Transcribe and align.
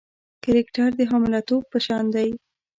کرکټر 0.43 0.89
د 0.99 1.01
حامله 1.09 1.39
توب 1.47 1.63
په 1.71 1.79
شان 1.85 2.05
دی. 2.15 2.29